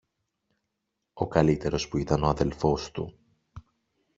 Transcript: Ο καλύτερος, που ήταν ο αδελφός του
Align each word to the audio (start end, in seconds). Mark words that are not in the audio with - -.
Ο 1.13 1.27
καλύτερος, 1.27 1.87
που 1.87 1.97
ήταν 1.97 2.23
ο 2.23 2.27
αδελφός 2.27 2.91
του 2.91 3.19